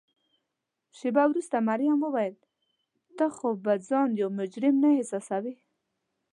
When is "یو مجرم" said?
4.21-4.75